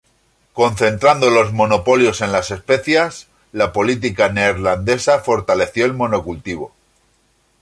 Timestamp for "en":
2.21-2.31